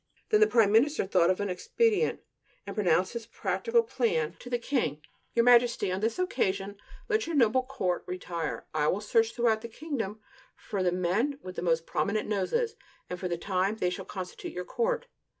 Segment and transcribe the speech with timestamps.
[0.29, 2.21] Then the prime minister thought of an expedient,
[2.65, 5.03] and propounded this practical plan to the king:
[5.35, 6.77] "Your Majesty, on this occasion
[7.07, 10.19] let your noble court retire; I will search throughout the kingdom
[10.55, 12.75] for the men with the most prominent noses,
[13.11, 15.05] and for the time they shall constitute your court."